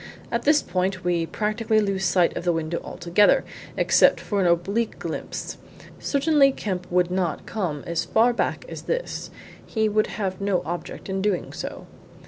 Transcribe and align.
"At 0.31 0.45
this 0.45 0.63
point 0.63 1.03
we 1.03 1.27
practically 1.27 1.79
lose 1.79 2.05
sight 2.05 2.35
of 2.35 2.43
the 2.43 2.51
window 2.51 2.81
altogether, 2.83 3.45
except 3.77 4.19
for 4.19 4.41
an 4.41 4.47
oblique 4.47 4.97
glimpse. 4.97 5.59
Certainly 5.99 6.53
Kemp 6.53 6.91
would 6.91 7.11
not 7.11 7.45
come 7.45 7.83
as 7.85 8.03
far 8.05 8.33
back 8.33 8.65
as 8.67 8.81
this 8.89 9.29
he 9.63 9.87
would 9.87 10.07
have 10.07 10.41
no 10.41 10.63
object 10.65 11.07
in 11.07 11.21
doing 11.21 11.53
so." 11.53 11.85